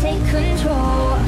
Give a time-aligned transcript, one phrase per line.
[0.00, 1.18] take control.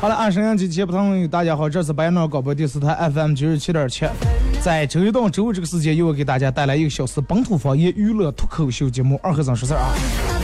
[0.00, 4.06] 好了，按沈阳机节不同，大家好，这是白鸟广播电视台 FM 九十七点七，
[4.62, 10.37] 在周一到周五这个时间，又给大家带来一个小时本土方言娱乐脱口秀节目《二和尚说事儿》啊。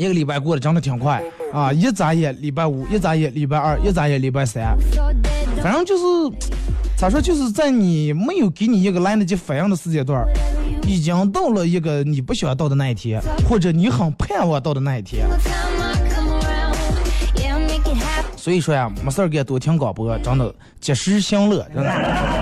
[0.00, 4.74] 一个礼拜过得真的挺快啊，一眨眼礼拜五，一眨眼礼拜二，一眨眼礼拜三，
[5.62, 6.02] 反正就是
[6.96, 10.26] 咋说，就是在你没有给你一个来得及反应的时间段，
[10.86, 15.26] 已经到了一个你不想到的那一天，或者你很盼望到的那一天。
[18.38, 22.39] 所以说呀，没事儿干多听广播，真的及时享乐，真的。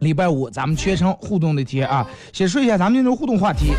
[0.00, 3.72] 礼拜五咱们全程互动的天啊，先说一下咱们今天互动话题。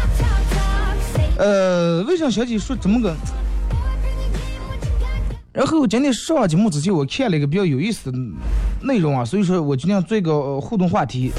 [1.37, 3.15] 呃，魏翔小姐说怎么个？
[5.51, 8.17] 然后今天上节目之前，我看了一个比较有意思的
[8.81, 11.31] 内容啊，所以说我今天做一个互动话题。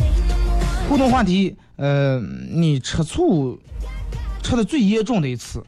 [0.89, 2.21] 互动话题，呃，
[2.51, 3.59] 你吃醋
[4.43, 5.65] 吃的最严重的一次，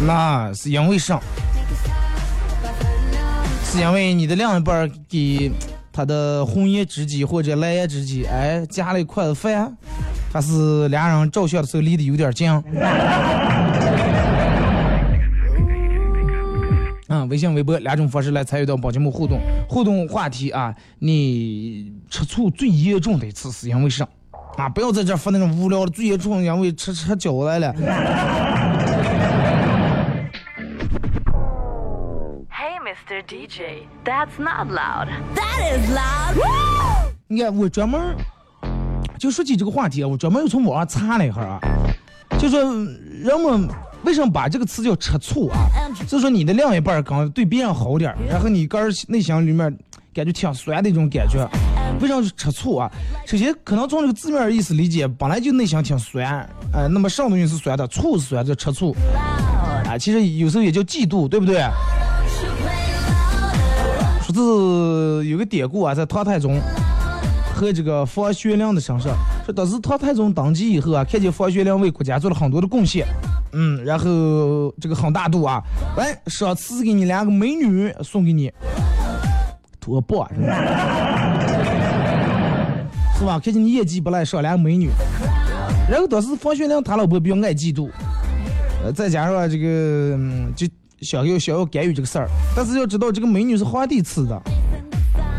[0.00, 1.20] 那是因为啥？
[3.64, 5.52] 是因为你的另一半给
[5.94, 9.72] 他的红颜知己或者蓝颜知己，哎，夹了一筷子饭，
[10.32, 12.50] 还是俩人照相的时候离得有点近？
[17.06, 19.38] 嗯，微信、微博两种方式来参与到宝节目互动。
[19.68, 24.04] 互动话题啊，你吃醋最严重的一次是因为啥？
[24.56, 27.72] 啊，不要在这发那种无聊的，最严重因为吃吃饺来了。
[32.94, 33.24] Mr.
[33.26, 35.08] DJ, that's not loud.
[35.34, 36.36] That is loud.
[37.26, 38.14] 你看，我专门
[39.18, 41.58] 就说起这个话题啊，我专门又从网上查了一下啊，
[42.38, 43.68] 就说人们
[44.04, 45.66] 为什么把这个词叫吃醋啊？
[46.06, 49.76] 就说你的另一半儿刚对别人好点儿，然后你个人内心里面
[50.14, 51.44] 感觉挺酸的一种感觉，
[52.00, 52.88] 为啥是吃醋啊？
[53.26, 58.94] 首先可能从这个字面意思理解，本来就内心挺酸，呃，那么上东西是酸的，醋是酸的，吃醋，
[59.84, 61.60] 啊，其实有时候也叫嫉妒，对不对？
[64.34, 66.60] 是有个典故啊，在唐太宗
[67.54, 73.06] 和这个房玄龄的身上，说当时唐太宗登基以后啊，看见房玄龄为国家做了很多的贡献，
[73.52, 74.04] 嗯，然后
[74.80, 75.62] 这个很大度啊，
[75.96, 78.52] 来赏赐给你两个美女送给你，
[79.78, 80.56] 多棒是吧？
[83.16, 83.38] 是吧？
[83.38, 84.90] 看见你业绩不赖，赏两个美女。
[85.88, 87.88] 然后当时房玄龄他老婆比较爱嫉妒，
[88.82, 90.66] 呃，再加上这个、嗯、就
[91.04, 94.42] 想要想要干预这个事儿，但是要知道这个美女是皇帝赐的，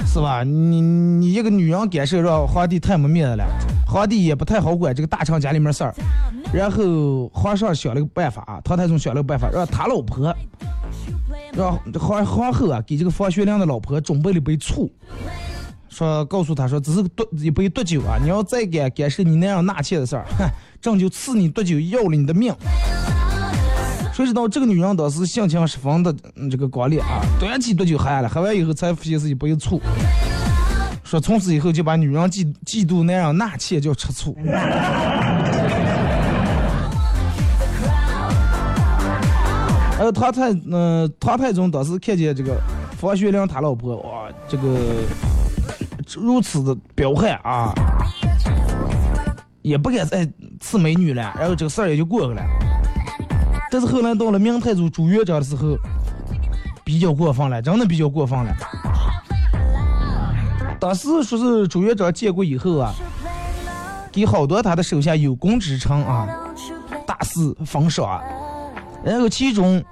[0.05, 0.43] 是吧？
[0.43, 3.45] 你你一个女人干涉让皇帝太没面子了，
[3.87, 5.93] 皇帝也不太好管这个大臣家里面事儿。
[6.53, 10.33] 然后皇上想了个办法啊，唐太宗想了个办法，让他老婆，
[11.51, 14.89] 让皇皇后啊给这个房玄龄的老婆准备了一杯醋。
[15.89, 18.19] 说告诉他说，只是毒一杯毒酒啊！
[18.21, 20.45] 你要再敢干涉你那样纳妾的事儿，哼，
[20.81, 22.53] 朕就赐你毒酒，要了你的命。
[24.15, 26.15] 谁知道这个女人当时性情十分的、
[26.49, 29.81] 这个刚烈啊，端起毒酒喝下了，喝完以后才发现是一杯醋。
[31.03, 34.33] 说从此以后就把女人嫉嫉妒那样纳妾叫吃醋。
[39.97, 42.57] 还有唐太，嗯、唐太宗当时看见这个
[42.97, 44.79] 房玄龄他老婆，哇，这个
[46.15, 47.73] 如此的彪悍啊，
[49.61, 50.25] 也不敢再
[50.61, 52.41] 赐美女了，然后这个事儿也就过去了。
[53.71, 55.77] 但是后来到了明太祖朱元璋的时候，
[56.83, 58.55] 比较过分了，真的比较过分了。
[60.79, 62.93] 当时说是朱元璋建国以后啊，
[64.11, 66.27] 给好多他的手下有功之臣啊，
[67.05, 68.21] 大肆封赏，
[69.03, 69.83] 然后其中。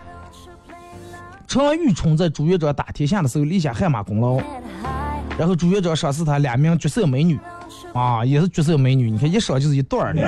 [1.45, 4.39] 常玉冲在朱元璋打天下的时候立下汗马功劳，
[5.37, 7.39] 然后朱元璋赏赐他两名绝色美女，
[7.93, 10.21] 啊，也是绝色美女，你看一赏就是一对儿的。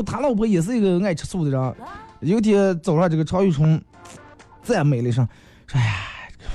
[0.00, 1.74] 他老婆也是一个爱吃醋的人，
[2.20, 3.82] 有天早上这个常玉春
[4.62, 5.26] 赞美了一声，
[5.66, 5.94] 说：“哎呀，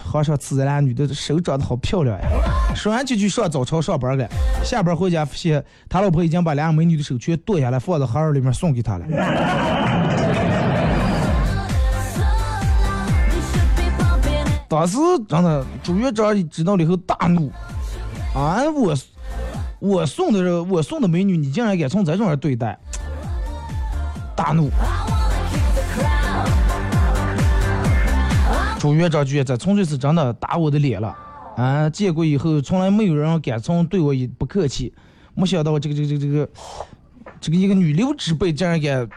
[0.10, 2.28] 皇上赐咱俩女的手长得好漂亮呀。”
[2.74, 4.25] 说完就去上早朝上班了，
[4.63, 9.06] 下班回家发现他老婆已经把两美女的手全剁下来放在盒儿里面送给他了。
[14.69, 14.98] 当时
[15.30, 17.50] 真的朱元璋知道了以后大怒，
[18.36, 18.94] 啊我
[19.80, 22.78] 我送的我送的美女你竟然敢从这种人对待，
[24.38, 24.69] 大怒。
[28.80, 31.13] 朱元璋觉得这纯粹是真的打我的脸了，
[31.57, 34.94] 啊建国以后从来没有人敢从对我不客气，
[35.34, 36.50] 没想到这个这个这个这个
[37.42, 39.10] 这个一个女流之辈竟然敢。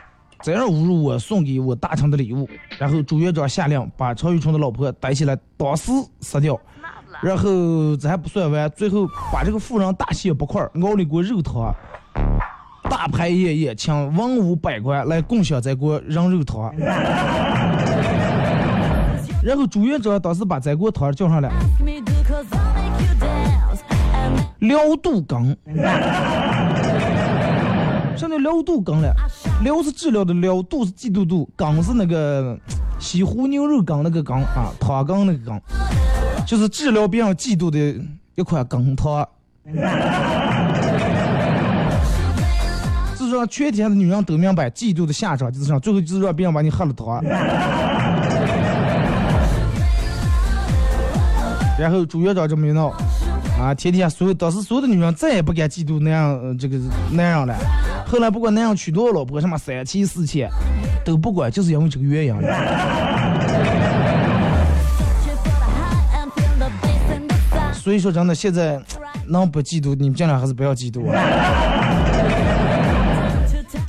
[0.43, 6.59] 这样侮辱我送给我大臣的礼物，然后朱元璋下令把常玉春的老婆逮起来当时杀掉，
[7.21, 11.71] 然后这还不算完，最后把这个妇人大卸八块，熬了一锅肉汤，
[12.91, 16.75] 大排夜宴，请文武百官来共享这锅人肉汤。
[19.43, 21.49] 然后朱元璋当时把这锅汤叫上来，
[24.59, 25.57] 辽度羹。
[28.17, 29.15] 现在辽度羹了，
[29.63, 32.59] 辽是治疗的辽，度是嫉妒肚，羹是那个
[32.99, 35.59] 西湖牛肉羹那个羹啊，汤羹那个羹，
[36.45, 37.79] 就是治疗别人嫉妒的
[38.35, 39.27] 一款羹汤。
[43.31, 47.23] 是让全天的女人都明白，嫉妒的下场就是让最后就是让别人把你喝了汤。
[51.79, 52.89] 然后朱院长这么一闹，
[53.59, 56.77] 啊，天天所有当时所有的女人再也不敢嫉妒那样这个
[57.13, 57.57] 男人了。
[58.07, 60.47] 后来不管男人娶多少老婆，什么三妻四妾，
[61.07, 62.35] 都不管，就是因为这个原因。
[67.73, 68.79] 所以说真的，现在
[69.29, 71.01] 能不嫉妒，你们尽量还是不要嫉妒。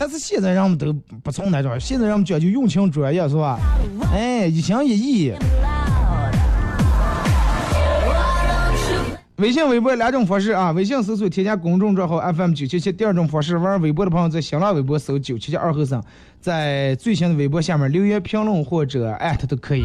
[0.04, 3.60] 但是现在人们都不从那种，现在人们讲究用情专业，是吧？
[4.12, 5.32] 哎，一心一意。
[9.36, 12.92] 微信、微博两种方式啊，微信搜索添加公众账号 FM 九七七。
[12.92, 16.04] 第二种方式，玩微博的朋友在新浪微博搜九七七二和尚，
[16.40, 19.84] 在最新的微博下面留言评论或者艾特都可以。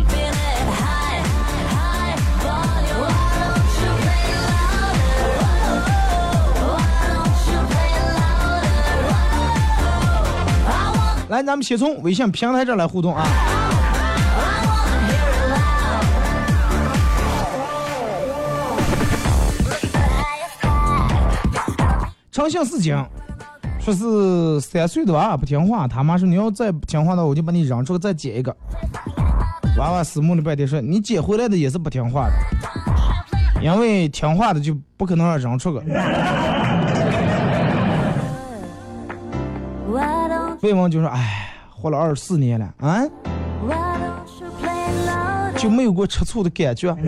[11.29, 13.27] 来，咱们先从微信平台这来互动啊。
[22.31, 23.05] 诚信事情，
[23.81, 28.55] 说是三岁的娃不听话，他妈说你要再不听话的，我就把你扔出去再捡一个。
[29.79, 32.35] 娃娃思慕了半天说，你捡回来的也是不听话的，
[33.61, 35.87] 因为听话的就不可能让扔出去。
[40.67, 43.01] 魏王就说，哎，活了二十四年了，啊，
[45.57, 46.93] 就没有过吃醋的感觉。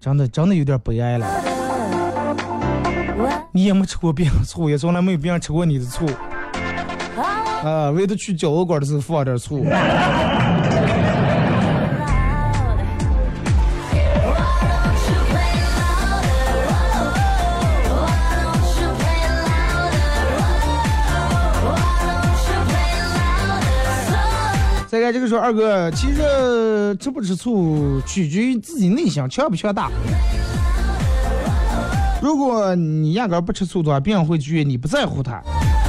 [0.00, 1.26] 真的真的有点悲哀了。
[3.50, 6.06] 你也没吃过别人醋，也从来没有别人吃过你的醋。
[7.64, 9.66] 啊，为了去饺子馆的时候放点醋。
[25.12, 29.90] 这个说二哥，其实吃不吃醋取决于自己内心强不强大。
[32.20, 35.40] 如果你压根不吃醋的话，别人会觉得你不在乎他，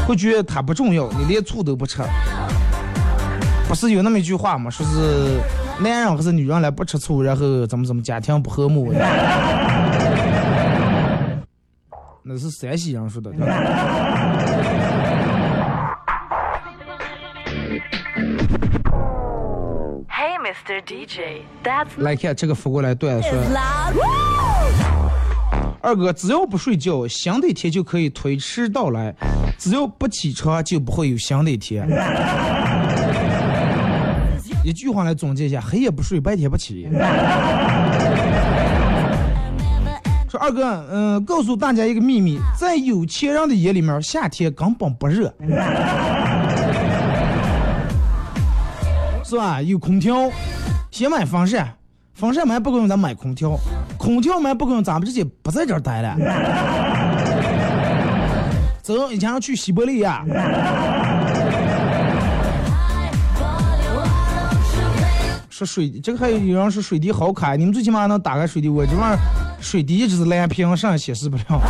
[0.08, 2.02] 会觉得他不重要，你连醋都不吃。
[3.68, 4.70] 不是有那么一句话吗？
[4.70, 5.40] 说是
[5.82, 8.94] 男人还是女人来不吃醋，然后怎么怎么家庭不和睦。
[12.24, 13.32] 那是山西人说的。
[21.98, 23.38] 来看这个发过来段子说
[25.82, 29.13] ：“二哥，只要不睡觉，新的一天就可以推迟到来；
[29.58, 31.88] 只要不起床，就不会有新的一天。”
[34.63, 36.89] 一句话来总结一下：黑夜不睡，白天不起。
[40.30, 45.34] 说二哥，嗯、告诉大家一个秘密，在有钱人的眼里面，夏天根本不热，
[49.30, 49.62] 是吧？
[49.62, 50.32] 有空调，
[50.90, 51.72] 先买风扇，
[52.16, 53.56] 风扇买不够用，咱买空调，
[53.96, 56.18] 空调买不够用，咱们直接不在这儿待了。
[58.82, 60.26] 走，以前要去西伯利亚。
[65.48, 69.20] 说水，这个还有有人说水滴好卡，你们最起码能打开水滴，我这玩意儿
[69.62, 71.62] 水滴一直是蓝屏，上显示不了。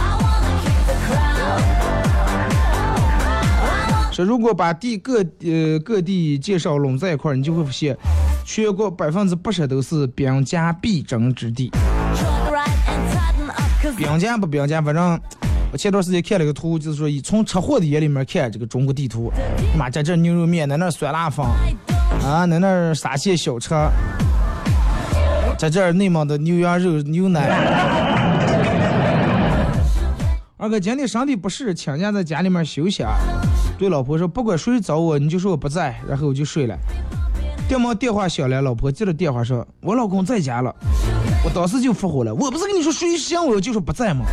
[4.24, 7.98] 如果把地各呃各地介绍拢在一块儿，你就会发现，
[8.44, 11.72] 全国百分之八十都是兵家必争之地。
[13.96, 15.18] 兵家不兵家，反正
[15.72, 19.32] 我前段时间看了个图，就是说以从车祸的眼里面看这个中国地图，
[19.78, 21.46] 妈在这牛肉面，在那酸辣粉，
[22.26, 23.70] 啊，在那沙县小吃，
[25.58, 27.48] 在这内蒙的牛羊肉牛奶。
[30.58, 33.16] 二哥今天身体不适，请假在家里面休息啊。
[33.80, 36.78] 对老婆说，不管谁找我，你就说我不在，然后我就睡了。
[37.66, 40.76] 电门电话响了，老婆接了电话说，我老公在家了。
[41.46, 44.26] 我当时就复活了，我不是跟你说谁想我就说不在吗？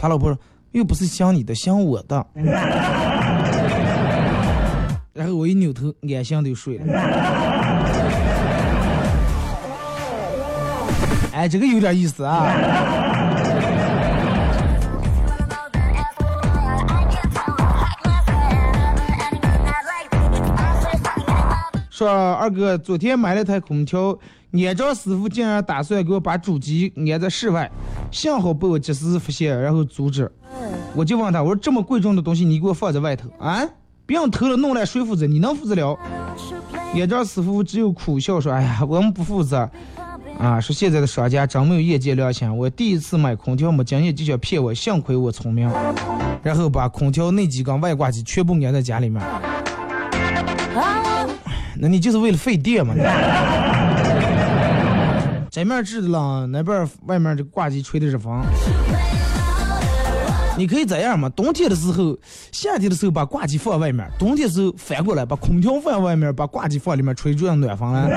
[0.00, 0.38] 他老婆说，
[0.72, 2.26] 又不是想你的，想我的。
[5.12, 6.86] 然后我一扭头，安心的睡了。
[11.34, 12.46] 哎，这个有点意思啊。
[22.04, 24.18] 说二哥，昨天买了台空调，
[24.52, 27.70] 安装师傅竟然打算给我把主机安在室外，
[28.10, 30.30] 幸好被我及时发现，然后阻止。
[30.94, 33.66] 我就问他，我说这么贵重的东西你给我放在外头啊？
[34.04, 35.26] 别人偷了弄来谁负责？
[35.26, 35.98] 你能负责了？
[36.94, 39.68] 安装师傅只有苦笑说：“哎呀，我们不负责。”
[40.38, 42.54] 啊，说现在的商家真没有业界良心。
[42.54, 45.70] 我第一次买空调没经验就想骗我，幸亏我聪明，
[46.42, 49.22] 然后把空调内机跟外挂机全部安在家里面。
[51.76, 52.94] 那你就是为了费电嘛？
[55.50, 58.42] 这面制冷，那边外面这挂机吹的是风。
[60.56, 61.28] 你可以这样嘛？
[61.30, 62.16] 冬天的时候，
[62.52, 68.08] 夏天的时候把挂机放外面，冬天的时候反过来把空调放外面，把挂机放里面吹，这样暖风了。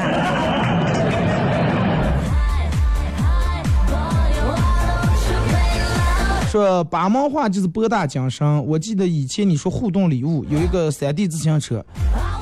[6.49, 8.65] 说八毛话就是博大精深。
[8.65, 11.85] 我记得以前你说互动礼物有一个三 D 自行车，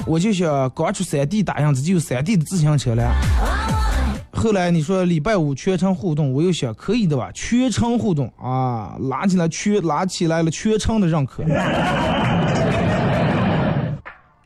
[0.07, 3.11] 我就想刚出三 D 打样子就有三 D 的自行车了。
[4.31, 11.43] 后来你说礼拜五全程互动，我又想可以的吧，全程互动啊，拉起来全拉起来了全程的认可。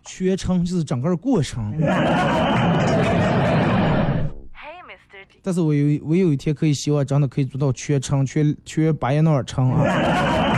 [0.06, 1.74] 全程就是整个过程。
[5.42, 10.49] 但是我有我有一天可以希望真的可以做到全程全全巴彦淖尔程啊。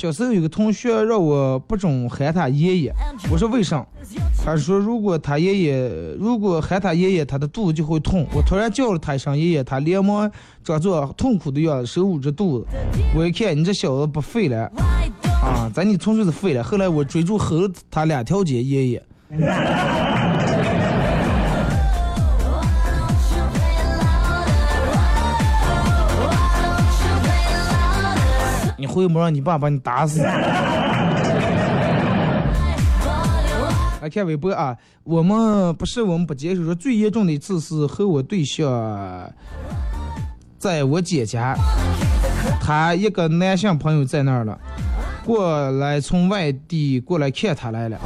[0.00, 2.94] 小时候有个同学让我不准喊他爷爷，
[3.30, 3.86] 我说为啥？
[4.42, 8.26] 他说如果他爷爷如果喊他爷爷，他的肚子就会痛。
[8.34, 10.32] 我突然叫了他一声爷爷，他连忙
[10.64, 12.66] 装作痛苦的样子，手捂着肚子。
[13.14, 14.72] 我一看你这小子不废了
[15.42, 16.64] 啊，咱你纯粹是废了。
[16.64, 17.56] 后来我追逐吼
[17.90, 19.02] 他两条街爷爷。
[29.00, 30.22] 回不让你爸把你打死。
[34.00, 39.30] 来 看微博啊，我们不是我们不接受，说最严重的一次是和我对象
[40.58, 41.54] 在我姐家，
[42.60, 44.58] 他一个男性朋友在那儿了，
[45.24, 47.98] 过来从外地过来看他来了，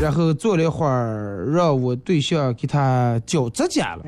[0.00, 4.02] 然后坐了一会儿，让我对象给他剪指甲了。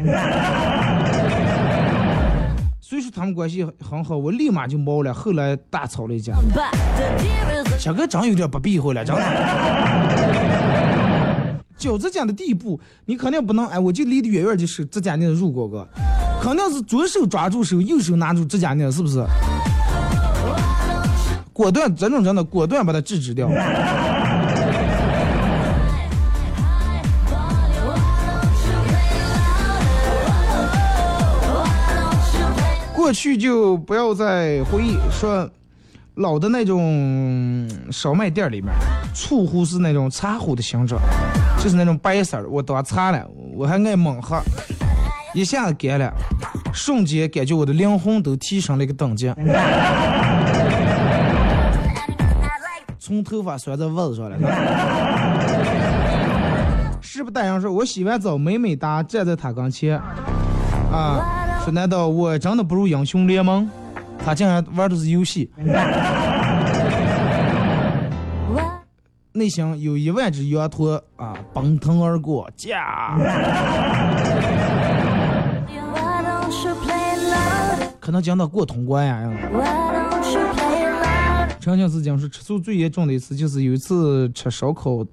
[2.88, 6.34] 所以说他们关系很好，我立马就毛了，后来大吵了一架。
[7.80, 9.22] 这个真有点不避讳了，真的。
[11.76, 15.84] 剪指甲的地步，你肯定不能哎，我就离得远远就手指甲那入过个，
[16.40, 19.20] 肯定是左手抓住手，右手拿住指甲那，是不是？
[21.52, 23.48] 果断，这种真的果断把它制止掉。
[33.06, 35.48] 过去就不要再回忆说
[36.16, 38.74] 老的那种烧麦店里面，
[39.14, 41.00] 醋壶是那种茶壶的形状，
[41.56, 42.50] 就是那种白色儿。
[42.50, 44.42] 我当茶了，我还爱猛喝，
[45.34, 46.12] 一下子干了，
[46.74, 49.32] 瞬间感觉我的灵魂都提升了一个等级，
[52.98, 54.36] 从头发拴在袜子上了。
[57.00, 59.96] 是不待人说，我洗完澡美美哒站在他跟前，
[60.90, 63.68] 啊，说难道我真的不如英雄联盟？
[64.24, 65.50] 他竟然玩的是游戏，
[69.32, 73.18] 内心有一万只羊驼啊奔腾而过，驾！
[77.98, 79.28] 可能讲到过通关呀。
[81.58, 85.04] 陈庆是讲是吃素最严重的一次，就是有一次吃烧烤，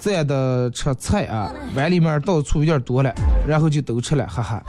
[0.00, 3.12] 蘸的吃菜啊，碗里面倒醋有点多了，
[3.46, 4.62] 然后就都吃了，哈哈。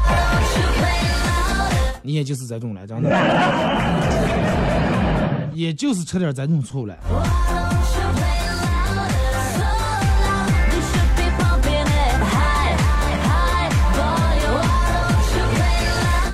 [2.01, 3.09] 你也就是这种了，真的，
[5.53, 6.95] 也就是吃点这种醋了。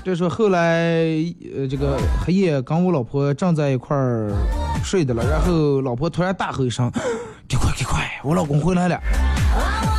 [0.04, 0.70] 就说后来，
[1.58, 4.32] 呃，这个黑夜跟我老婆正在一块儿
[4.84, 6.92] 睡的了，然后老婆突然大吼一声
[7.50, 7.95] ：“给快给快，
[8.26, 9.00] 我老公回来了！”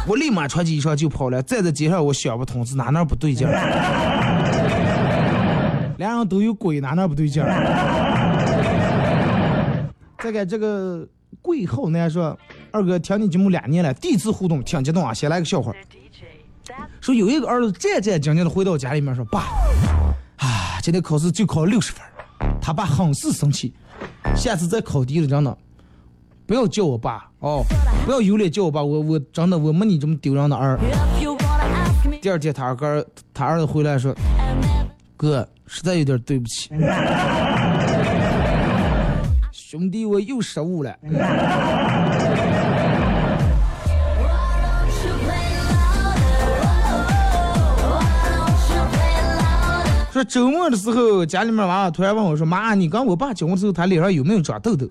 [0.07, 1.43] 我立马穿起衣裳就跑了。
[1.43, 3.55] 站在街上，我想不通是哪哪不对劲儿，
[5.99, 7.51] 两人都有鬼，哪哪不对劲儿？
[10.23, 11.07] 再给这个
[11.43, 12.39] 贵后呢说，
[12.71, 15.73] 二哥听你节目两年了，第一次互动挺激动啊，先来个笑话。
[17.01, 19.41] 说有一个儿子战战兢兢的回到家里面说：“爸，
[20.37, 22.03] 啊，今天考试就考了六十分。”
[22.61, 23.73] 他爸很是生气，
[24.35, 25.59] 下次再考低了，真的
[26.47, 27.65] 不要叫我爸哦，
[28.05, 30.79] 不要有脸叫我爸，我我真的我没你这么丢人的儿。
[32.23, 34.15] 第二天他二哥他儿子回来说
[35.19, 36.71] ：“哥，实在有点对不起，
[39.51, 40.95] 兄弟，我又失误了。”
[50.13, 54.87] 说周末的时候，家里面娃娃突然问我说：“妈，你跟我爸结婚的时候，他脸上有没有长痘痘？”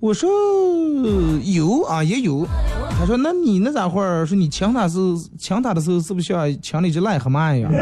[0.00, 0.30] 我说
[1.42, 2.46] ：“有啊，也有。”
[2.98, 4.24] 他说：“那你那咋会儿？
[4.24, 4.96] 说你抢他是
[5.38, 7.68] 抢他的时候，是不是像抢了一只癞蛤蟆一样？”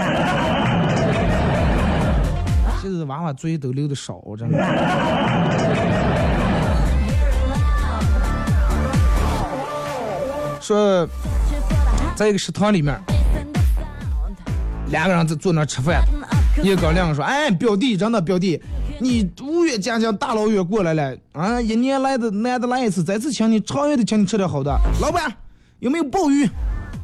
[2.81, 4.57] 现在娃娃嘴都流的少，真的。
[10.61, 11.07] 说，
[12.15, 12.99] 在一个食堂里面。
[14.91, 16.00] 两个人在坐那吃饭，
[16.63, 18.63] 一哥两个说：“哎，表弟，真的表弟，
[18.99, 24.75] 你五月佳佳大老远过来了啊，一年来的难得来一次，这次请你，长远的请你吃点好的。
[25.00, 25.30] 老板
[25.80, 26.49] 有没有鲍鱼、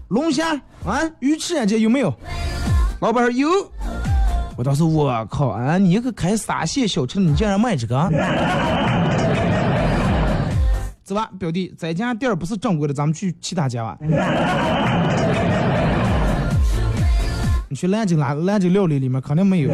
[0.08, 1.02] 龙虾啊？
[1.20, 2.12] 鱼翅啊这有没有？
[3.00, 3.48] 老板说有。
[4.56, 7.96] 我当时我靠啊，你一个开沙县小吃，你竟然卖这个？
[11.04, 13.98] 走吧，表弟，这家店不是正规的，咱们去其他家吧。”
[17.68, 19.70] 你去兰州兰兰州料理里面肯定没有。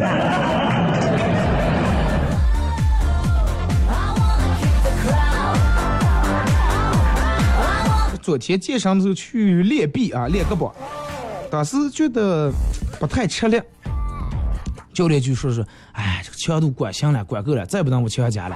[8.29, 10.71] 昨天健身的时候去练臂啊，练胳膊，
[11.49, 12.51] 当时觉得
[12.99, 13.59] 不太吃力。
[14.93, 18.55] 教练就说是，哎，这个强度管行了，管够了，再不能我强加了。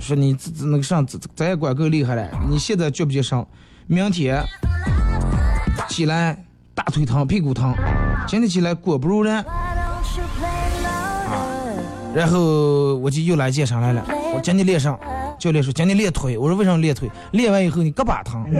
[0.00, 1.04] 说你这这那个上，
[1.34, 2.28] 咱也管够厉害了。
[2.48, 3.46] 你现在觉不觉上？
[3.86, 4.44] 明天
[5.88, 6.44] 起来。
[6.74, 7.74] 大腿疼，屁股疼，
[8.26, 9.44] 今天起来果不如人，
[12.14, 14.02] 然后我就又来健身来了。
[14.34, 14.98] 我今天练上，
[15.42, 17.10] 教练说今天练腿，我说为什么练腿？
[17.32, 18.46] 练完以后你胳膊疼。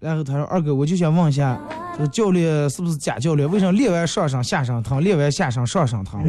[0.00, 1.60] 然后他说二哥，我就想问一下，
[1.92, 3.46] 这个教练是不是假教练？
[3.50, 6.24] 为什么练完上身下身疼，练完下身上身疼？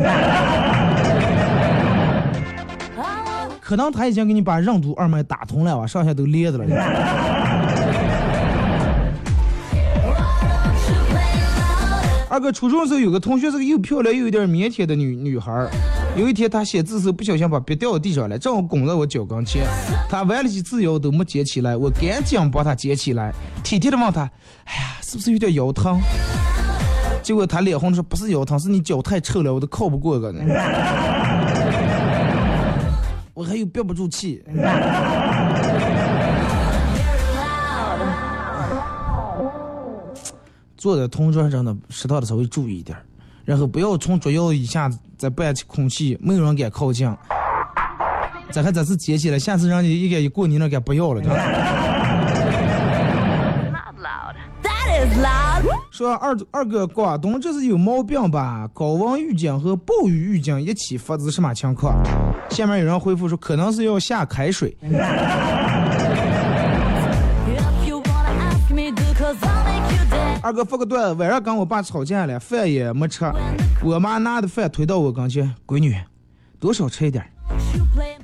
[3.62, 6.66] 可能他已经给你把任督二脉打通了吧，上下都连着了。
[12.28, 15.70] 二哥初中的时候有个同学是个又漂亮又有点腼腆的女女孩儿。
[16.18, 19.66] 有一天他写字时不小心把笔掉到地上了，正好拱在我脚跟前。
[20.10, 24.30] 他弯了几次腰都没捡起来，我赶紧帮他捡起来，体贴的问他
[24.66, 26.00] ：“哎呀，是不是有点腰疼？”
[27.24, 30.42] 结果他脸红说：“不是腰疼，是你脚太臭了，我都靠不过个呢。
[33.34, 34.44] ”我还有憋不住气。
[40.76, 42.98] 坐在同桌上的适当的稍微注意一点
[43.50, 47.12] 然后不要从桌腰一下子再拌起空气，没有人敢靠近。
[48.52, 51.24] 咱还这次接起来，下次让你一个一过你那敢不要了。
[55.90, 58.70] 说二二哥，广东这是有毛病吧？
[58.72, 61.96] 高温预警和暴雨预警一起发，是什么情况？
[62.52, 64.78] 下面有人回复说，可能是要下开水。
[70.50, 73.24] 二哥发个段，晚上跟我爸吵架了，饭也没吃，
[73.84, 75.96] 我妈拿的饭推到我跟前，闺女，
[76.60, 77.24] 多少吃一点，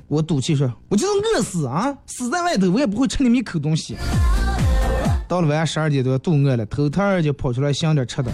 [0.08, 3.96] 我赌气说，我就是饿死啊，死在外头，我也不会吃你们一口东西。
[5.28, 8.32] 到了晚上十二点多，肚饿了，偷偷就跑出来想点吃的。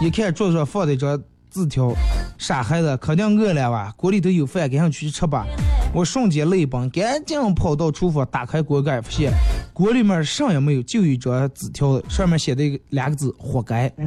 [0.00, 1.20] 一看桌上放的一张
[1.50, 1.92] 字条，
[2.38, 3.92] 傻孩子，肯定饿了吧？
[3.96, 5.44] 锅里头有饭，赶紧去吃吧。
[5.92, 9.32] 我瞬间泪崩，赶紧跑到厨房，打开锅盖，发现
[9.72, 13.92] 锅里面啥也没有，就一张纸条，上面写的两个字：活该。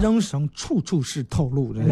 [0.00, 1.86] 人生处处是套路，人。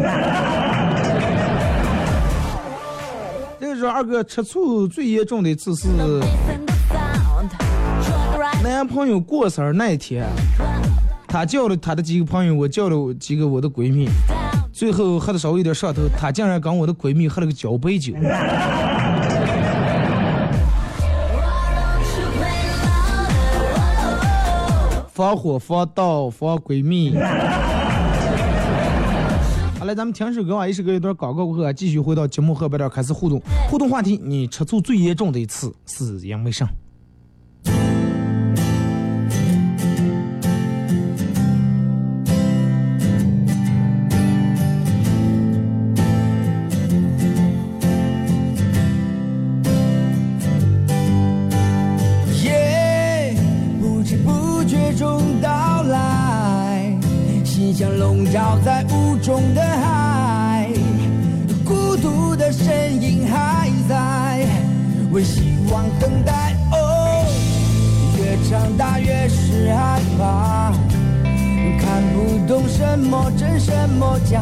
[3.59, 5.89] 这个时候，二哥吃醋最严重的一次是
[8.63, 10.25] 男朋友过生日那一天，
[11.27, 14.09] 他叫了他的几个朋友，我叫了几个我的闺蜜，
[14.77, 18.13] 最后喝的稍微有点上头，他竟然跟我的闺蜜喝了个交杯酒。
[25.07, 27.15] 防火防盗防闺蜜。
[29.79, 33.41] 好了，咱们听首歌啊，一首歌一段广告过后啊，继续回到节目后半段开始互动。
[33.71, 36.69] 互动话题：你吃醋最严重的一次是因为啥？
[59.27, 60.69] 中的海，
[61.65, 64.47] 孤独的身影还在，
[65.11, 66.55] 为希望等待。
[66.71, 67.25] 哦，
[68.17, 70.71] 越长大越是害怕，
[71.77, 74.41] 看不懂什么真什么假，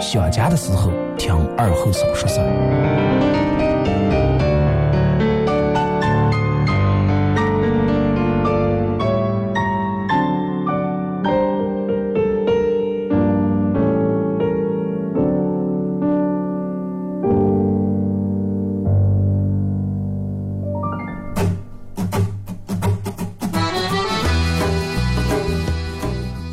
[0.00, 2.46] 想家的时候，听二后生说事儿。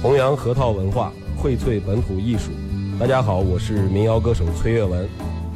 [0.01, 2.51] 弘扬核桃文化，荟萃本土艺术。
[2.99, 5.09] 大家好，我是民谣歌手崔月文，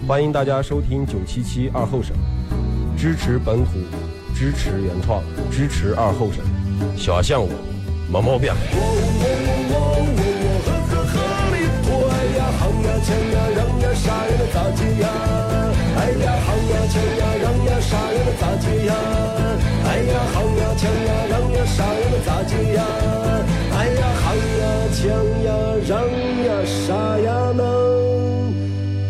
[0.08, 2.16] 欢迎大家收听九七七二后生，
[2.98, 3.74] 支持本土，
[4.36, 5.22] 支持原创，
[5.52, 6.44] 支持二后生，
[6.98, 7.50] 小象我，
[8.12, 8.52] 没毛病。
[8.52, 8.56] 哎
[12.34, 13.38] 呀，夯呀，锵呀，
[21.30, 22.82] 让呀，啥呀
[24.38, 25.08] 抢呀抢
[25.44, 25.50] 呀，
[25.88, 25.98] 让
[26.46, 28.54] 呀杀呀，能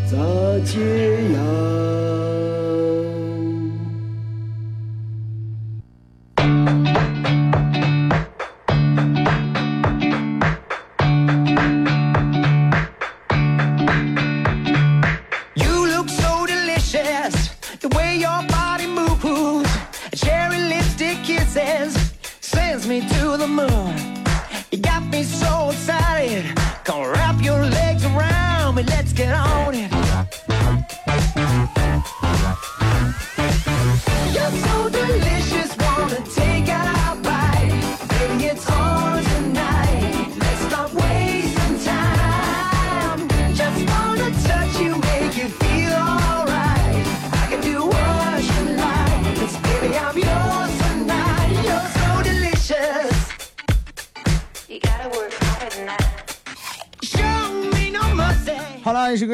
[0.09, 0.15] 咋
[0.63, 1.16] 戒？
[29.17, 29.46] Get on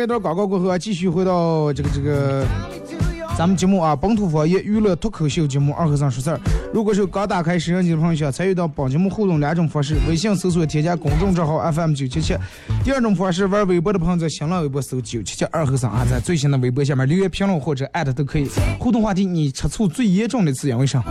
[0.01, 2.45] 一段广告过后啊，继续回到这个这个
[3.37, 6.37] 咱们节目啊，本土方言娱乐脱口秀节目《二和尚说事儿》。
[6.71, 12.35] 如果是刚打开摄像机的朋友，想参与到本节目互动两种方式：微信搜索添加公众账号 FM 九七七；
[12.83, 18.47] 第二种方式，玩微博的朋友在新浪微博搜九七七二和尚啊，在最新的微博下面留言评论或者艾特都可以。
[18.79, 21.03] 互动话题：你吃醋最严重的次因为啥？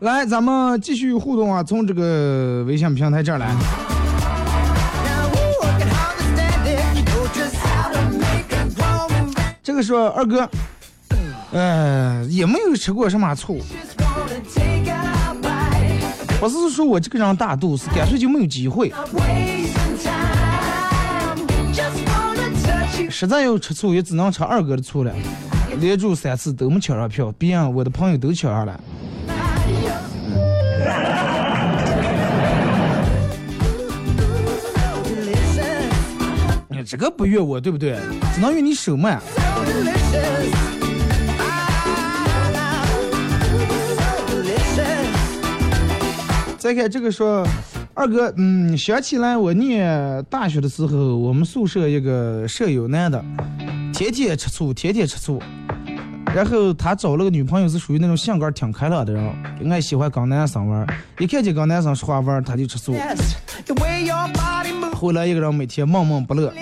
[0.00, 3.54] 来，咱们继续互动啊，从这个微信平台这儿来。
[9.62, 10.48] 这个说二哥，
[11.52, 13.60] 呃，也没有吃过什么醋，
[16.40, 18.90] 不是说我这个人大度，是干脆就没有机会。
[23.10, 25.12] 实在要吃醋，也只能吃二哥的醋了。
[25.78, 28.80] 连住三次都没抢上票，别人我的朋友都抢上了。
[36.90, 37.96] 这个不怨我，对不对？
[38.34, 39.22] 只能怨你手慢。
[46.58, 47.46] 再看这个说，
[47.94, 53.24] 二哥，嗯，想起来我念大学的时候，我们宿舍一个舍友男的，
[53.94, 55.40] 天天吃醋，天天吃醋。
[56.34, 59.32] 然后他找了个女朋友，是属于那种性格挺开朗的人，
[59.70, 60.84] 爱喜欢跟男生玩。
[61.20, 62.96] 一看见跟男生说话玩，他就吃醋。
[64.94, 66.52] 后来一个人每天闷闷不乐，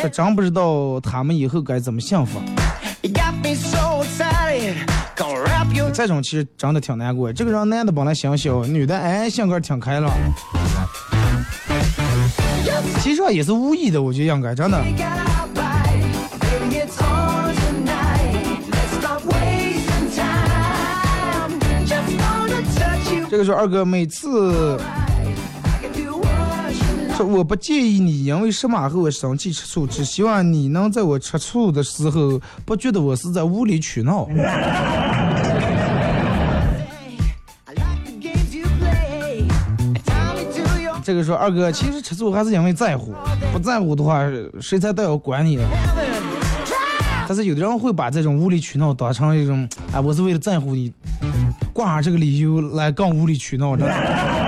[0.00, 2.40] 说真不知道他们以后该怎么幸福。
[5.92, 7.32] 这种其实真的挺难过。
[7.32, 10.12] 这个人男的本来想小，女的哎性格挺开朗，
[13.00, 14.84] 其实也是无意的，我觉得应该真的。
[23.30, 24.78] 这个是二哥每次。
[27.16, 34.28] 说我不介意你因为什么和我生气吃醋，只希望你能在我吃醋的时候不觉得我是在无理取闹。
[41.02, 43.14] 这个说二哥其实吃醋还是因为在乎，
[43.50, 44.20] 不在乎的话
[44.60, 45.58] 谁才都要管你。
[47.26, 50.92] 但是有的人会把这种无理取闹当成一种，哎，我是为了在乎你，
[51.72, 54.45] 挂上这个理由来更无理取闹，真的。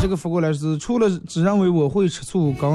[0.00, 2.70] 这个反过来是，除了只认为我会吃醋，跟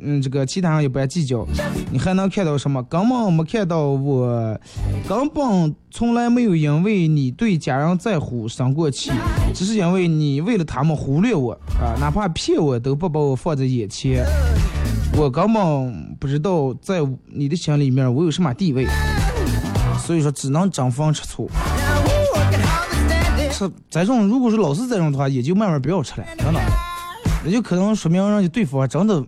[0.00, 1.44] 嗯这个其他人一般计较，
[1.90, 2.80] 你还能看到什么？
[2.84, 4.58] 根本没看到我，
[5.08, 9.10] 根本从来没有因为你对家人在乎生过气，
[9.52, 14.24] 只是因为你为了他们忽略我啊，哪怕骗我都不把我放在眼前。
[15.16, 18.86] 我根本不知道在你的心里面我有什么地位，
[19.98, 21.50] 所以说只能争风吃醋。
[23.60, 26.60] 吃这种如果是老是这种的话，也就慢慢不要吃了，真的，
[27.44, 29.22] 那就可能说明人家对方真的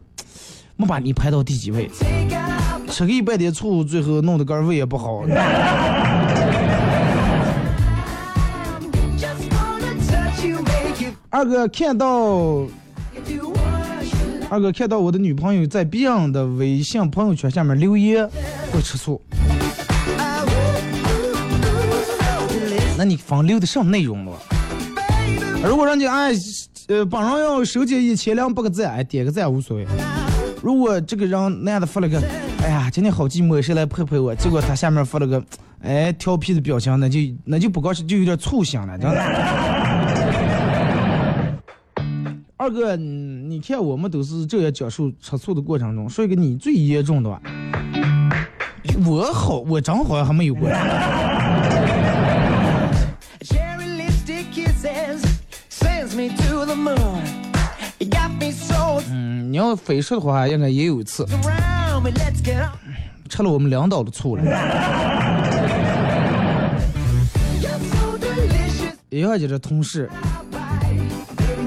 [0.76, 1.90] 没把你排到第几位，
[2.88, 5.22] 吃个一百点醋，最后弄得个胃也不好。
[11.28, 12.66] 二哥看到
[14.48, 18.26] 二哥看到我的女朋友在别人的微信朋友圈下面留言，
[18.72, 19.20] 会吃醋。
[23.02, 24.32] 那你放留的什么内容了？
[25.64, 26.32] 如果人家哎
[26.86, 29.84] 呃帮人要收集一千两百个赞，哎点个赞无所谓。
[30.62, 32.22] 如果这个人男的发了个，
[32.62, 34.32] 哎呀今天好寂寞，谁来陪陪我？
[34.36, 35.42] 结果他下面发了个，
[35.80, 39.20] 哎调皮的表情，那就那就不高兴，就有点醋腥了，真的。
[42.56, 47.42] 二哥，你看我们都是这样讲述吃醋的过程中，说一个你最严重的吧。
[49.04, 50.68] 我好，我真好像还没有过。
[59.52, 61.26] 你要非说的话，应该也有一次
[63.28, 64.42] 吃了我们领导的醋了。
[69.10, 70.08] 一二级的同事
[70.50, 71.02] ，Baby,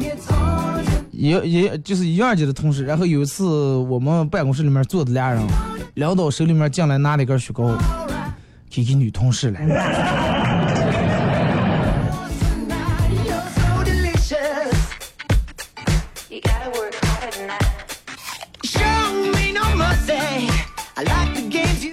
[0.08, 1.12] it's on tonight.
[1.12, 2.84] 也也就是一二级的同事。
[2.86, 3.45] 然后有一次
[3.76, 5.39] 我们办公室里面坐的俩人，
[5.93, 7.71] 领导手里面进来拿了一根雪糕，
[8.67, 9.60] 给给女同事了。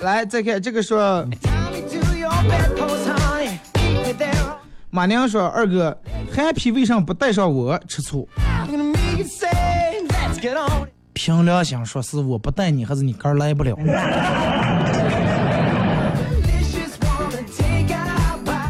[0.03, 1.25] 来再看这个说，
[4.91, 5.97] 马娘说二哥
[6.35, 8.29] ，Happy 为啥不带上我吃醋？
[11.15, 13.77] 凭良心说，是我不带你，还是你肝来不了？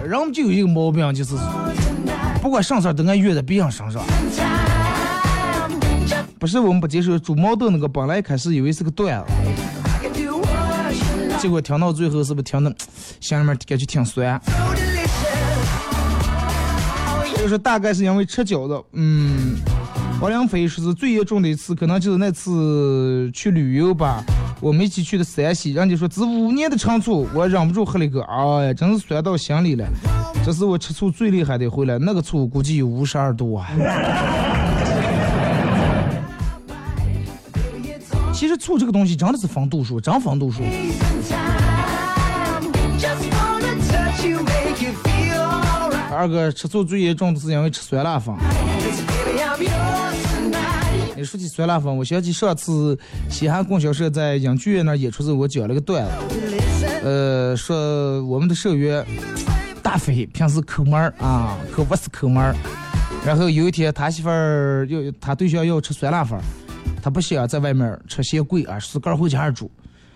[0.04, 1.34] 人们就有一个毛病，就是
[2.42, 4.02] 不管上事都爱约在别人身上。
[6.38, 9.32] 不是我们不接受煮毛豆那个，本来开始以为是个段子。
[11.42, 12.72] 结果听到最后是不是听的
[13.18, 14.40] 心里面感觉挺酸？
[17.36, 19.56] 就是大概是因为吃饺子，嗯，
[20.20, 24.22] 王良飞说是最严重的一次，可能就是那次去旅游吧，
[24.60, 29.84] 我们一起去的山西，人家说这五年的长醋，我忍不住喝了一个，哎呀，真是酸到心里了。
[30.46, 33.68] 这是我吃醋最厉害的一回了，那个醋估计有五十二度啊。
[38.42, 40.64] 其实醋这个东西真的是分度数，真分度数。
[46.10, 48.34] 二哥吃醋最严重的是因为吃酸辣粉。
[51.16, 52.98] 你说起酸辣粉，我想起上次
[53.30, 59.06] 西安供销社在影剧院那演出时，我讲了个段子，呃，说我们的社员
[59.84, 62.56] 大飞平时抠门儿啊，可不是抠门儿。
[63.24, 66.36] 然后有一天他媳妇儿要他对象要吃酸辣粉，
[67.02, 69.70] 他不想在外面吃些贵啊，自个儿回家煮，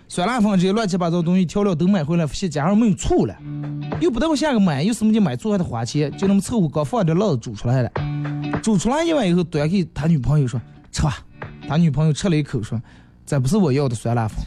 [0.07, 3.35] 酸辣粉这些乱七八糟东西调料都买回来，发现家上没有醋了，
[3.99, 7.91] 又不得我下个买，有什么就买醋还得花钱，就那么凑合刚放点辣子煮出来了。
[8.63, 10.59] 煮出来一碗以后，端给他女朋友说
[10.91, 11.17] 吃吧。
[11.67, 12.81] 他女朋友吃了一口说
[13.27, 14.37] ：“这不是我要的酸辣粉，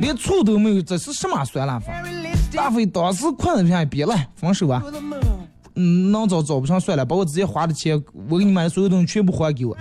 [0.00, 1.94] 连醋都没有，这是什么酸辣粉？”
[2.56, 4.82] 大飞当时困在下，别了，分手吧。
[5.76, 9.76] 嗯，能找找不上算了，把我之前花的钱，我给你买的所有东西全部还给我。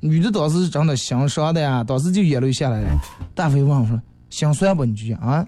[0.00, 2.88] 女的当时是真的心伤的呀，当时就眼泪下来了。
[3.34, 4.00] 大飞问我说
[4.30, 4.84] ：“心酸不？
[4.84, 5.46] 你就讲啊？”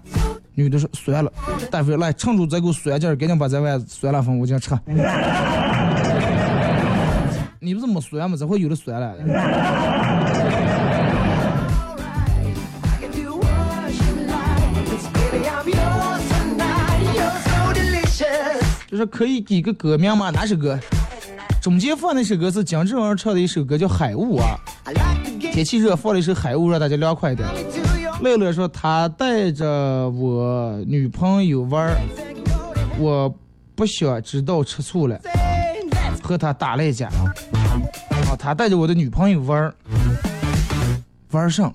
[0.53, 1.31] 女的说：“酸了。”
[1.71, 4.77] 大飞来，趁住这股酸劲儿，赶紧把这碗酸辣粉我先吃。
[7.59, 8.35] 你不是没酸吗？
[8.37, 9.15] 这会有的酸了。
[18.91, 20.29] 就是可以给个歌名吗？
[20.31, 20.77] 哪首歌？
[21.61, 24.59] 中间放那首歌是姜志文唱的一首歌，叫《海雾》啊。
[25.39, 27.47] 天气热，放了一首《海雾》，让大家凉快一点。
[28.21, 29.65] 乐乐说他带着
[30.09, 31.95] 我女朋友玩，
[32.99, 33.33] 我
[33.75, 35.17] 不想知道吃醋了，
[36.21, 37.07] 和他打了一架。
[37.07, 39.73] 啊，他带着我的女朋友玩儿，
[41.31, 41.73] 玩上。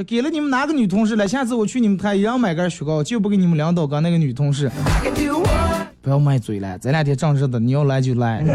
[0.00, 1.28] 说给了你们哪个女同事了？
[1.28, 4.70] 下次我去你们台一样买根雪糕，就不给你们领导刚那个女同事。
[6.00, 8.40] 不要卖嘴了，这两天正热的，你要来就来。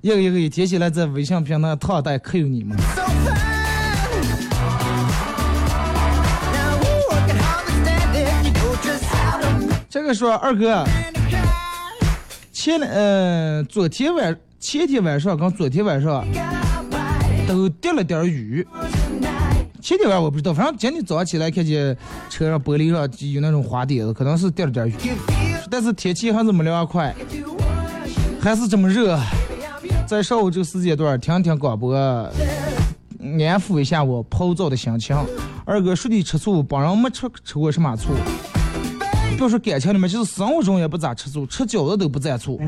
[0.00, 2.76] 一个一个一贴起来在微信平台套带可有你们。
[9.88, 10.84] 这个说二哥，
[12.52, 16.24] 前呃昨天晚前天晚上跟昨天晚上
[17.48, 18.64] 都滴了点雨。
[19.80, 21.94] 前天晚上我不知道，反正今天早上起来看见
[22.30, 23.00] 车上玻璃上
[23.32, 24.94] 有那种花点子，可能是滴了点雨。
[25.68, 27.12] 但是天气还是没凉快，
[28.40, 29.18] 还是这么热。
[30.06, 32.30] 在上午这个时间段听听广播，安
[33.58, 35.16] 抚一下我暴躁的心情。
[35.64, 38.12] 二哥说你吃醋，本人没吃吃过什么醋。
[39.40, 42.60] 要说感情里面，就是生活中也不咋吃醋，吃饺子都不蘸醋。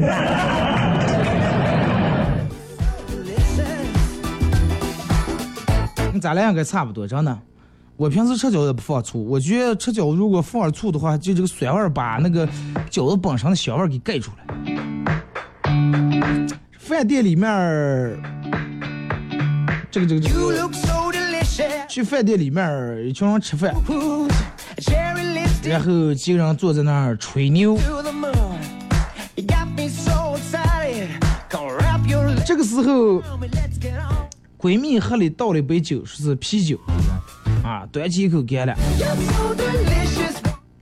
[6.20, 7.38] 咱俩应该差不多，真的。
[7.96, 12.44] 我平时吃饺子不放醋，我觉得吃饺子如果放点醋的话，就这个酸味儿把那个
[12.90, 14.38] 饺子本身的香味儿给盖住了。
[16.78, 18.18] 饭店里面儿，
[19.90, 20.66] 这个这个这个，
[21.88, 23.72] 去饭店里面儿一群人吃饭，
[25.62, 27.78] 然后几个人坐在那儿吹牛。
[32.44, 33.22] 这个时候，
[34.64, 36.78] 闺蜜喝里倒了一杯酒，说是啤酒，
[37.62, 38.74] 啊，端起一口干了。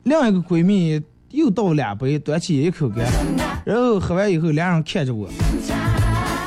[0.05, 3.05] 另一个闺蜜又倒了两杯，端起一口干。
[3.65, 5.29] 然后喝完以后，两人看着我，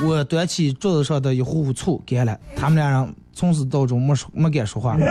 [0.01, 2.39] 我端起桌子上的一壶壶醋干了。
[2.55, 4.95] 他们俩人从始到终没说，没敢说话。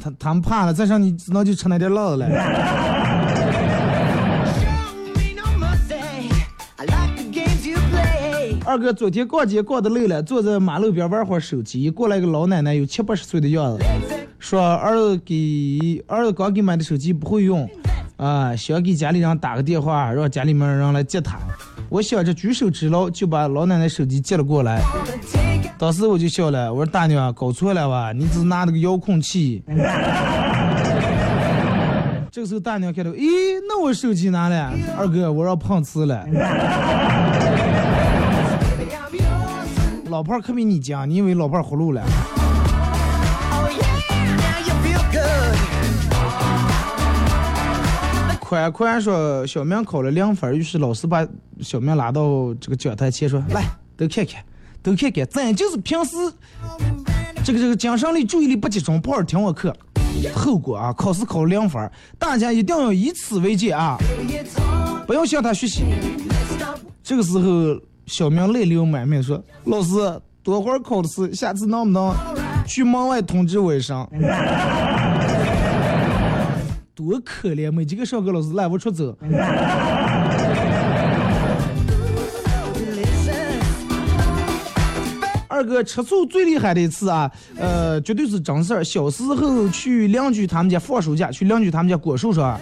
[0.00, 2.91] 他他们怕了，再上你只能就吃那点辣子了。
[8.72, 13.84] 二哥昨天逛街逛的累了，坐在马路边玩会儿手机，过来一个老奶奶，有七八十岁的样子，
[14.38, 17.68] 说儿子给儿子刚给买的手机不会用，
[18.16, 21.36] 啊，想给家里人打个电话，让家里面人来接他。
[21.90, 24.80] 我想着举手之劳，就把老奶奶手机接了过来。
[25.76, 28.10] 当时我就笑了，我说大娘搞错了吧？
[28.12, 29.62] 你只拿了个遥控器。
[32.32, 33.28] 这个时候大娘看到，咦，
[33.68, 34.72] 那我手机拿了？
[34.96, 36.24] 二哥，我让碰瓷了。
[40.12, 42.04] 老婆可比你犟，你以为老婆葫芦了？
[48.38, 51.26] 宽宽说小明考了两分，于是老师把
[51.62, 53.64] 小明拉到这个讲台前说：“来，
[53.96, 54.44] 都看看，
[54.82, 56.14] 都看看，咱就是平时
[57.42, 59.74] 这个这个精神力、注意力不集中，不好听我课，
[60.34, 63.96] 后果啊，考试考两分，大家一定要以此为戒啊，
[65.06, 65.84] 不要向他学习。”
[67.02, 67.80] 这个时候。
[68.06, 72.14] 小明泪流满面说：“老师，多会儿考的试，下次能不能
[72.66, 74.06] 去门外通知我一声？”
[76.94, 79.16] 多可怜，没几个上课老师拉不出走。
[85.48, 88.82] 二哥吃醋最厉害的一次啊，呃，绝对是真事儿。
[88.84, 92.60] 小时候去邻居他们家放暑假，去邻居他们家果树上。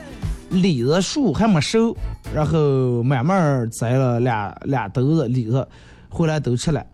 [0.51, 1.97] 李子树还没熟，
[2.35, 5.67] 然后慢慢摘了俩俩兜子李子，
[6.09, 6.85] 回来都吃了。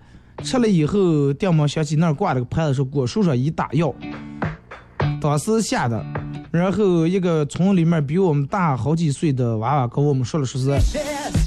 [0.44, 3.94] 吃了以后，电门想起那儿挂了个牌子，说果树上已打药。
[5.20, 6.04] 当时吓的。
[6.52, 10.70] 然后一个村里面比我们大好几岁的娃娃跟我们说了，说是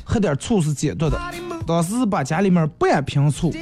[0.04, 1.20] 喝点醋是解毒的。
[1.66, 3.54] 当时把家里面半瓶醋，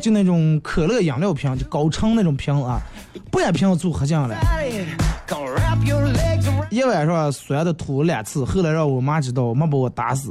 [0.00, 2.80] 就那种可乐饮料瓶，就高盛那种瓶啊，
[3.30, 4.38] 半瓶醋喝进来，
[6.70, 10.30] 一晚上酸的吐了两次，后来让我妈知道，没把我打死。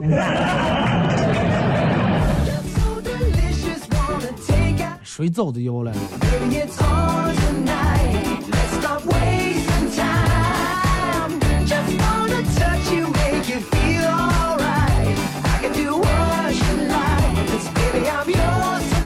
[5.04, 5.92] 谁造的谣了？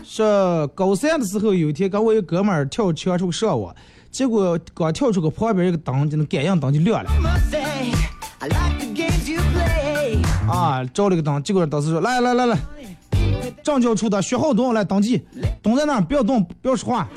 [0.04, 3.74] 说高三的时候，有一天跟我一哥们儿跳墙出去上网，
[4.12, 7.10] 结果刚跳出个，旁边一个灯，就那感应灯就亮了。
[10.48, 12.58] 啊，照了个灯，结果导师说：“来来来来，
[13.64, 15.24] 政教处的学好动来登记，
[15.62, 17.08] 蹲在那不要动，不要说话。”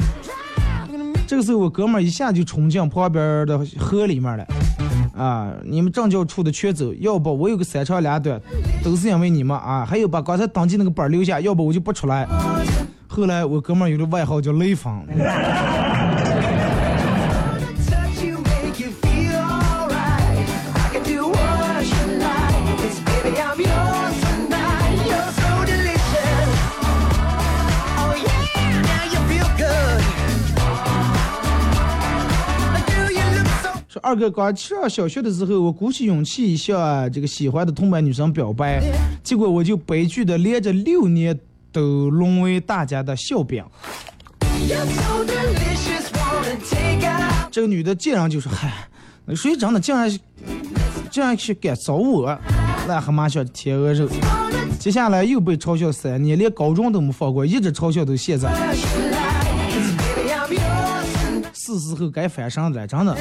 [1.26, 4.46] 这个时候，我哥们儿一下就冲进旁边的河里面了。
[5.16, 5.52] 啊！
[5.64, 8.40] 你们政教处的全走，要不我有个三长两短，
[8.82, 9.84] 都是因为你们啊！
[9.84, 12.26] 还有把刚才登记那个本留下，要不我就不出来。
[13.06, 15.06] 后来我哥们儿有个外号叫雷锋。
[34.04, 38.78] 二哥刚上小学的时候，我鼓起勇气向这个喜欢的同班女生表白，
[39.22, 41.40] 结果我就悲剧的连着六年
[41.72, 43.64] 都沦为大家的笑柄。
[47.50, 48.70] 这个女的竟然就说：“嗨，
[49.24, 50.10] 那谁长得竟然
[51.10, 52.28] 竟然去敢找我？
[52.86, 54.06] 癞蛤蟆像天鹅肉。”
[54.78, 58.52] 接下来又被嘲笑三年，连高中都没放过，一直嘲笑到现在。
[61.54, 63.16] 是时候该翻身了，真的。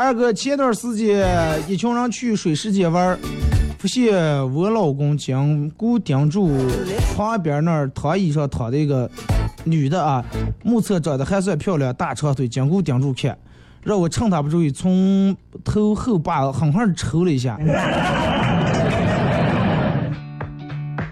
[0.00, 1.28] 二哥，前段时间
[1.68, 3.18] 一群人去水世界玩，
[3.78, 4.16] 发现
[4.54, 6.50] 我老公紧顾盯住
[7.14, 9.10] 旁边那儿躺椅上躺的一个
[9.62, 10.24] 女的啊，
[10.64, 13.36] 目测长得还算漂亮，大长腿，紧顾盯住看，
[13.82, 17.60] 让我趁他不注意从头后把狠狠抽了一下。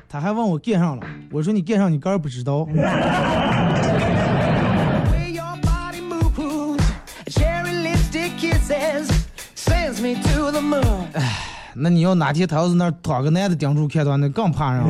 [0.09, 2.66] 他还问我干上了，我说你干上你个儿不知道。
[11.13, 11.39] 哎，
[11.75, 14.83] 那你要哪天他要是那躺个男的顶住看的话，那更怕人。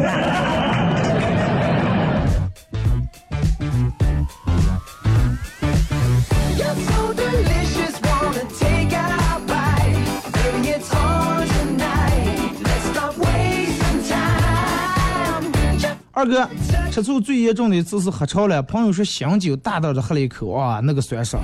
[16.13, 16.49] 二哥，
[16.91, 21.41] 吃醋最严重的一次是喝超了，朋友说醒酒，大大的喝了一口，啊，那个酸爽。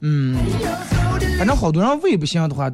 [0.00, 0.36] 嗯，
[1.40, 2.70] 反正好多人胃不行的话，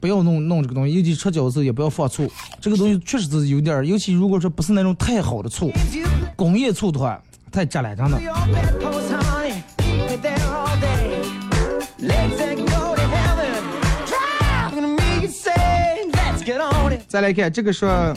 [0.00, 2.26] 不要弄弄这个东西，尤其吃饺子也不要放醋，
[2.62, 5.70] 这个东西确实是有点，尤其如果说不是那种太好的醋，
[6.34, 8.18] 工业醋的话太渣了，真的。
[17.06, 18.16] 再来看这个说。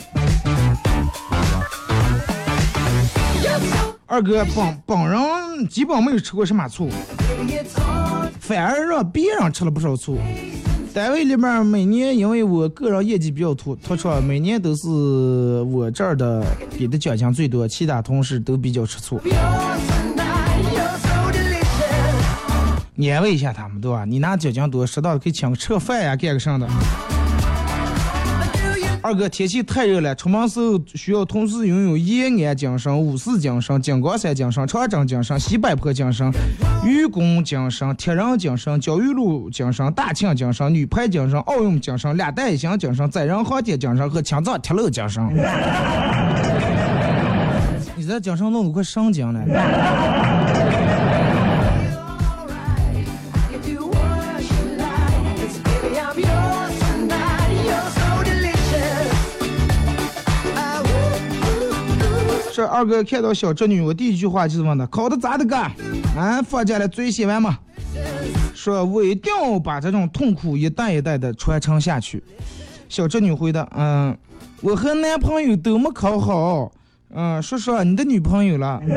[4.11, 5.19] 二哥本本人
[5.67, 6.89] 基本没有吃过什么醋，
[8.39, 10.17] 反而让别人吃了不少醋。
[10.93, 14.87] 单位里面每年因为我个人业绩比较突突出，每年都是
[15.71, 16.43] 我这儿的
[16.77, 19.21] 给的奖金最多，其他同事都比较吃醋。
[23.11, 24.03] 安慰一下他们，对吧？
[24.03, 26.67] 你拿奖金多，适当的可以请个吃个饭呀，干个啥的。
[29.01, 36.29] 二哥，天气太热了，出门时候需要同时拥有延安精神、五四精神、井冈山精神、长征精神、西柏坡精神、
[36.85, 45.25] 愚公精神、铁人精神、焦裕禄精神、大庆精神、女排精神、奥运精神、两弹一星精神、载人航天精神和青藏铁路精神。
[47.95, 49.39] 你这精神弄得快上精了。
[62.59, 65.55] 这二哥看到小侄女，我第一句话就是问她考的咋的个？
[65.55, 67.57] 啊，放假了作业写完吗？
[68.53, 72.21] 说我一定要把这种痛苦一代一代的传承下去。
[72.89, 74.17] 小侄女回答：嗯，
[74.59, 76.69] 我和男朋友都没考好。
[77.15, 78.81] 嗯，说说你的女朋友了。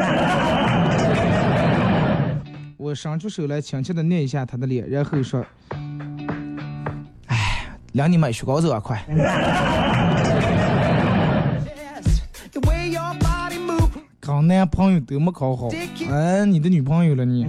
[2.77, 5.47] 我伸出手来，轻轻的捏一下她的脸，然后说：
[7.29, 9.01] 哎，两你买雪糕走啊，快！
[14.25, 15.69] 刚男朋友都没考好，
[16.09, 17.45] 哎，你的女朋友了你.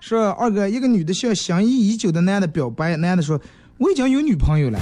[0.00, 3.40] 说二哥，一个女的向心仪已久的男的表白，男的说
[3.78, 4.78] 我已经有女朋友了，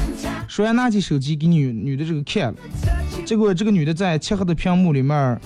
[0.47, 2.59] 说完拿起手机给女女的这个看了，
[3.25, 5.41] 结果这个女的在漆黑的屏幕里面儿，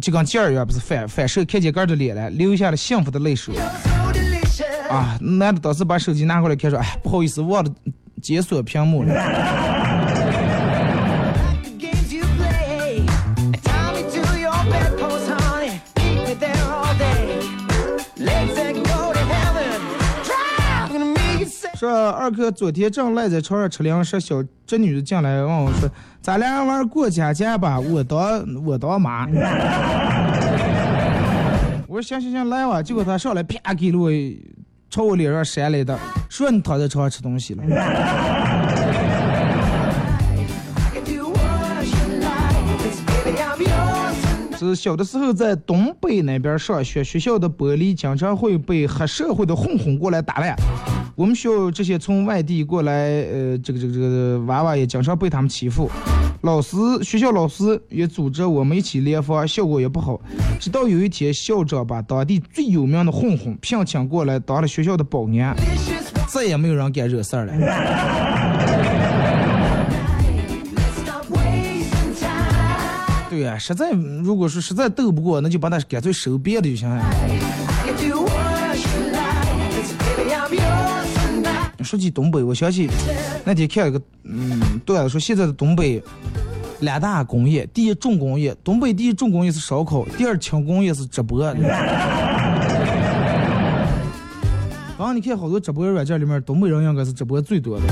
[0.00, 3.54] 就跟劲儿一样，不是反反射看见哥的脸了，流下了幸福的泪水
[4.90, 5.16] 啊！
[5.20, 7.70] 男的当时把手机拿过来看，说哎，不好意思，忘了
[8.20, 9.14] 解锁屏幕了。
[21.80, 25.88] 说二哥昨天正赖在床上吃零食，小侄女的进来问我说
[26.20, 29.26] ：“咱俩玩过家家吧，我当我当妈。
[31.88, 32.82] ”我说行行行，来吧。
[32.82, 34.10] 结果她上来啪给了我
[34.90, 37.64] 朝我脸上扇来的，说你躺在床上吃东西了。
[44.68, 50.56] 是小的时候在东北那边上学，学校的玻璃经常会被黑社会的混混过来打烂。
[51.16, 55.90] 我们学校这些从外地过来，呃，这个这个这个娃娃也经常被他们欺负。
[56.42, 60.18] 老师，学校老师也组织我们一起联防，效果也不好。
[60.58, 65.54] 直到有一天，校长把当地最有名的混混聘请过来当了学校的保安，
[66.26, 68.79] 再也没有人敢惹事儿了。
[73.40, 77.02] 对呀、实在如果说实在斗不过，那就把他干脆收编了就行了。
[81.82, 82.86] 说起东北，我想起
[83.42, 86.02] 那天看一个嗯段子，说现在的东北
[86.80, 91.40] 两大工业，第一重工业，东北第一重工业是烧烤，第二轻工业是直播。
[94.98, 97.86] 刚刚你看好多直播软件里面，东北人应该是直播最多的。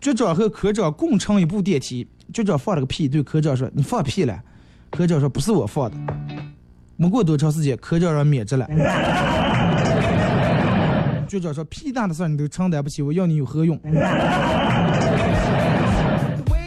[0.00, 4.38] 局长和科长共乘一部电梯，局长放了个屁，对科长说：“你放屁了。”
[4.90, 5.96] 科长说：“不是我放的。”
[6.96, 8.66] 没过多长时间，科长让免职了。
[11.26, 13.78] 局长说：“屁大的事儿你都承担不起，我要你有何用？”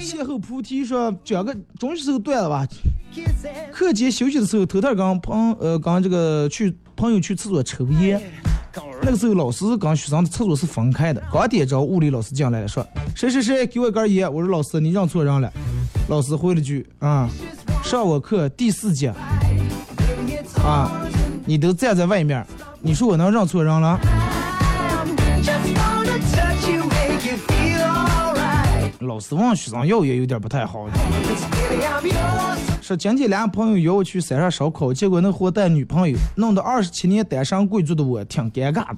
[0.02, 2.68] 邂逅菩提说：“讲个中学时候断了吧。
[3.72, 8.22] 课间休息的时候，头天刚朋呃刚这个去朋友去厕所抽烟，
[9.02, 11.22] 那个时候老师跟学生的厕所是分开的。
[11.32, 15.52] 刚点着，物理老师进来了，说：“谁谁谁给我一根烟。”我说：“老师，你认错人了。”
[16.10, 17.30] 老师回了句：“啊、
[17.84, 19.14] 上我课第四节
[20.64, 20.92] 啊，
[21.46, 22.46] 你都站在外面，
[22.82, 24.00] 你说我能认错人了？”
[29.16, 30.90] 老师问学生要也有点不太好。
[32.82, 38.98] 说今天俩朋友约我去山上烧烤，结果那货带女朋友，弄得二十七年单身贵族的我挺尴尬的。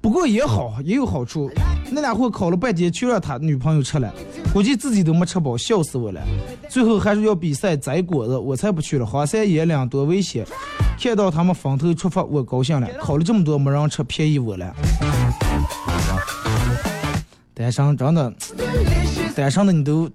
[0.00, 1.48] 不过也好，也有好处。
[1.88, 4.12] 那俩货烤了半天，就让他女朋友吃了，
[4.52, 6.20] 估计自己都没吃饱，笑死我了。
[6.68, 9.06] 最后还是要比赛摘果子，我才不去了。
[9.06, 10.44] 荒山野岭多危险！
[11.00, 12.88] 看到他们分头出发，我高兴了。
[12.98, 14.74] 烤了这么多，没人吃，便宜我了。
[17.54, 18.32] 单身真的，
[19.38, 20.10] 单身的你都，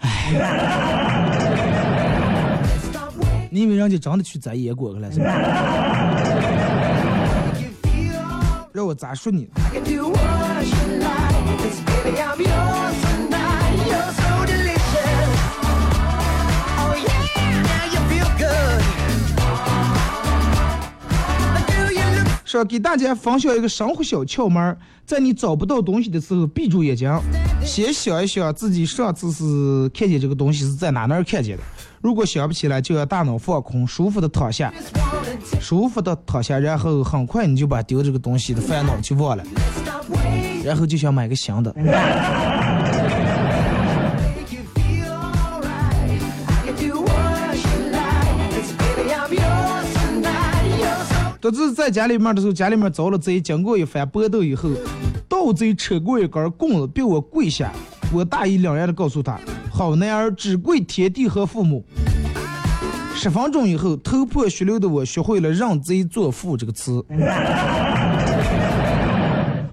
[0.00, 0.30] 唉，
[3.50, 5.32] 你以为人家真的去摘野果去了是吧？
[8.74, 11.32] 让我咋说你？I can do what you like.
[11.56, 13.80] 'Cause baby, I'm yours tonight.
[13.88, 15.32] You're so delicious.
[16.76, 18.84] Oh yeah, now you feel good.
[21.66, 24.76] Do you look 说给大家分享一个生活小窍门，
[25.06, 27.10] 在你找不到东西的时候，闭住眼睛，
[27.66, 31.62] 先想一想自己上次是看见这个东西是在哪哪儿看见的。
[32.00, 34.72] 如果想不起来，就让大脑放空，舒服的躺下，
[35.60, 39.44] 舒服的躺下，然后很快你就把丢这个东西的烦恼就忘了，
[40.64, 41.74] 然后就想买个新的。
[51.38, 54.70] 独自在家里面的时候，家里面遭了贼，经过一番搏斗以后，
[55.28, 57.72] 盗贼扯过一根棍子，逼我跪下。
[58.12, 59.38] 我大义凛然的告诉他
[59.70, 61.84] ：“好男儿只跪天地和父母。”
[63.14, 67.04] 十分钟以后，头破血流的我学会了“认贼作父”这个词。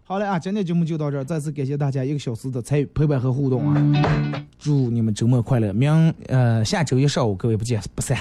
[0.05, 3.81] 好了啊，今天节目就到这儿，再次感谢大家一个小时的参与、陪伴和互动啊！
[4.59, 8.17] 祝你们周末快乐，明呃下周一上午各位不见不散。